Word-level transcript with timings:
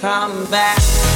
Come 0.00 0.44
back. 0.48 1.07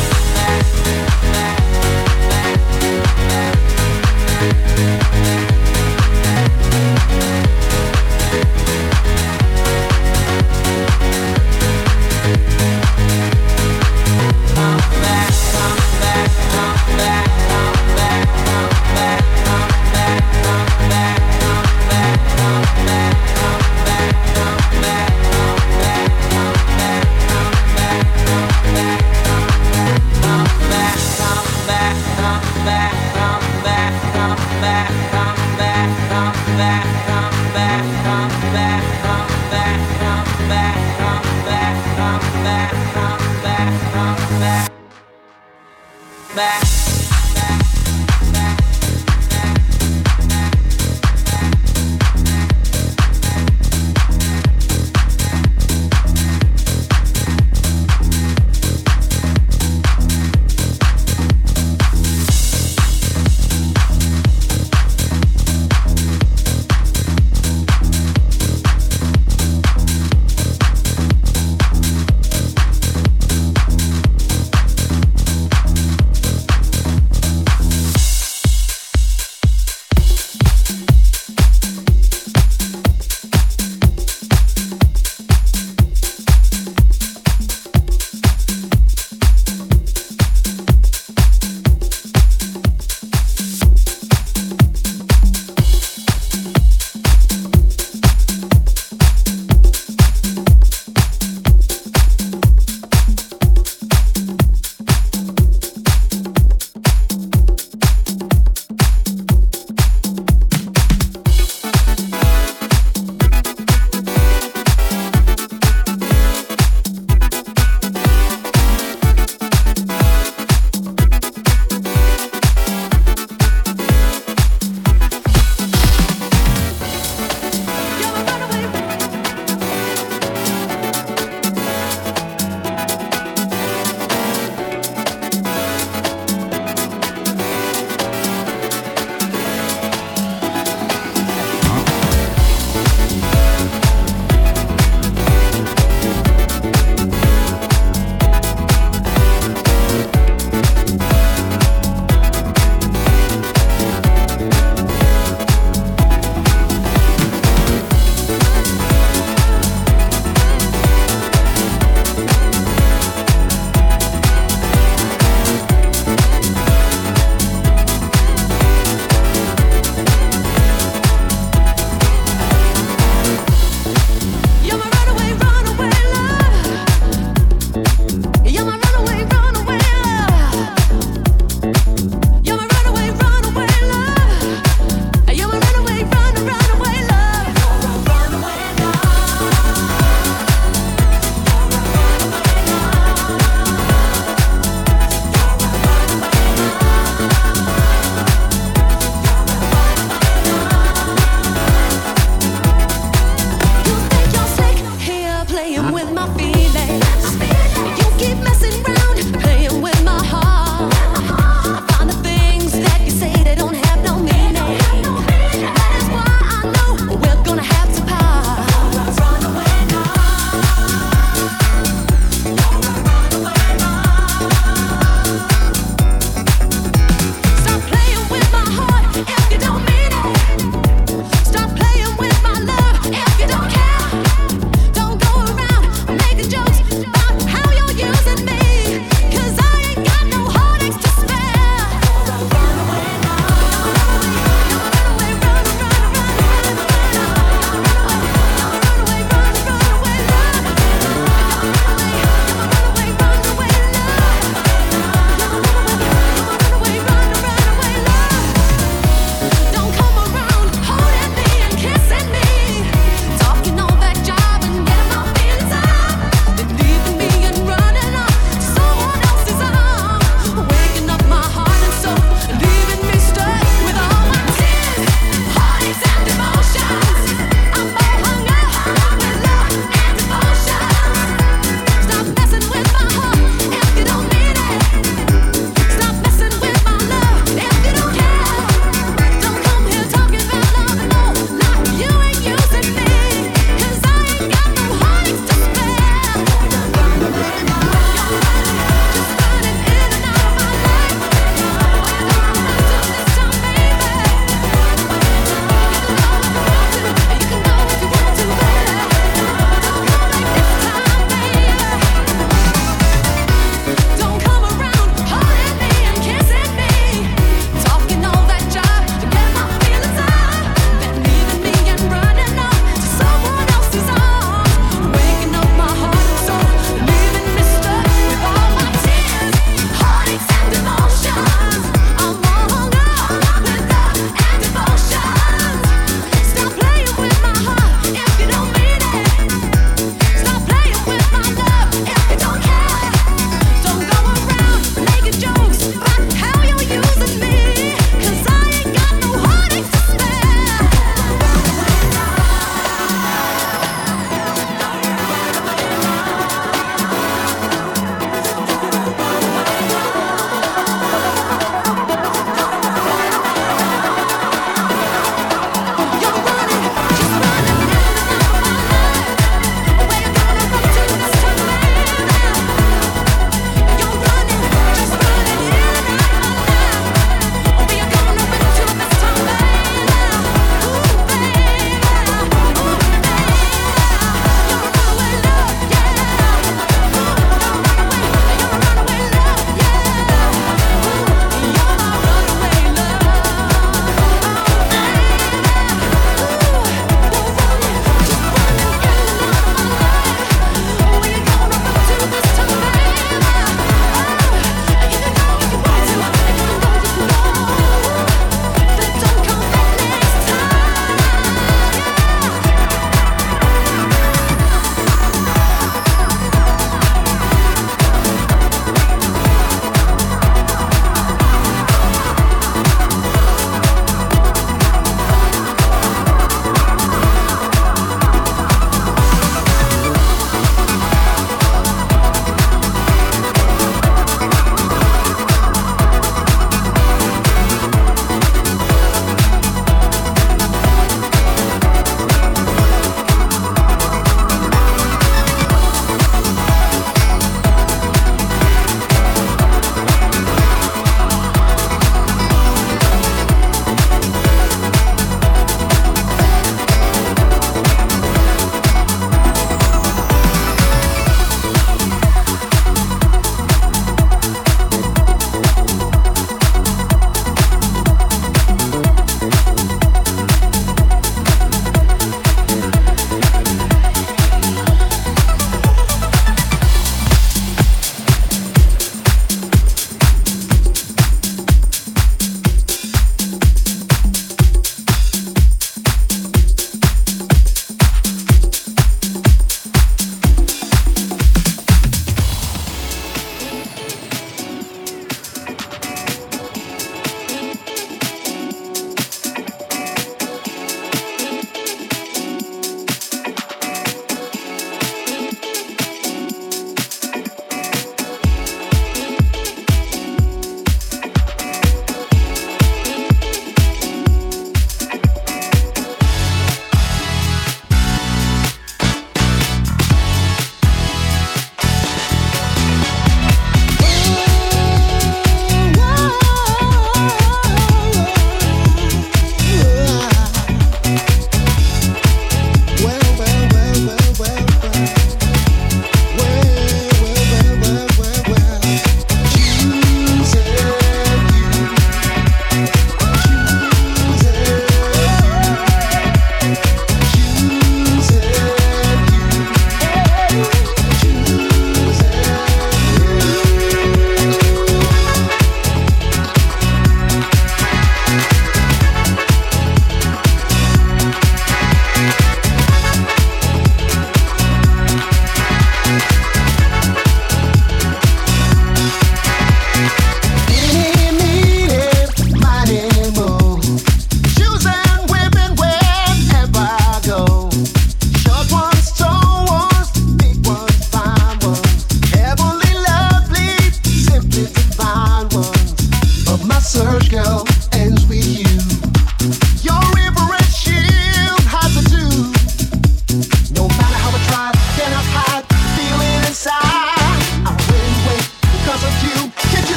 search, 586.82 587.30
girl. 587.30 587.71